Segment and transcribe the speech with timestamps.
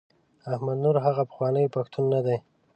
[0.55, 2.37] احمد نور هغه پخوانی پښتون نه دی.